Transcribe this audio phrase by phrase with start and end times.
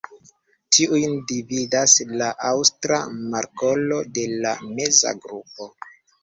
[0.75, 2.97] Tiujn dividas la Aŭstra
[3.35, 5.71] markolo de la meza grupo.